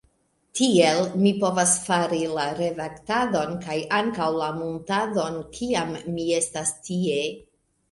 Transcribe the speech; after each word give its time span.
Tiel 0.59 1.01
mi 1.25 1.33
povas 1.43 1.73
fari 1.89 2.21
la 2.37 2.45
redaktadon 2.61 3.53
kaj 3.67 3.77
ankaŭ 3.99 4.31
la 4.39 4.49
muntadon, 4.57 5.39
kiam 5.61 5.97
mi 6.17 6.29
estas 6.43 6.75
tie. 6.91 7.23